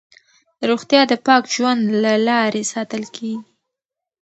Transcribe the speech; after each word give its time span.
روغتیا 0.69 1.01
د 1.11 1.13
پاک 1.25 1.43
ژوند 1.55 1.81
له 2.03 2.13
لارې 2.27 2.63
ساتل 2.73 3.03
کېږي. 3.15 3.35